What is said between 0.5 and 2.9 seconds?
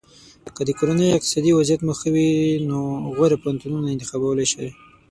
که د کورنۍ اقتصادي وضعیت مو ښه وي نو